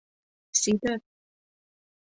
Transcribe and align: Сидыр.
Сидыр. 0.61 0.99